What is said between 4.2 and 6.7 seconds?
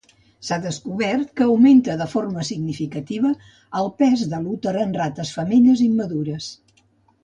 de l'úter en rates femelles immadures.